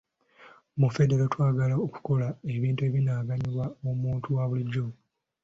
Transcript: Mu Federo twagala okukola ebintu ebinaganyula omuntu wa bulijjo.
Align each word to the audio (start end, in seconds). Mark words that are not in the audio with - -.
Mu 0.79 0.87
Federo 0.95 1.23
twagala 1.33 1.75
okukola 1.85 2.27
ebintu 2.55 2.81
ebinaganyula 2.89 3.65
omuntu 3.89 4.27
wa 4.35 4.43
bulijjo. 4.49 4.85